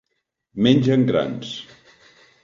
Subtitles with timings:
[0.63, 1.61] Mengen grans.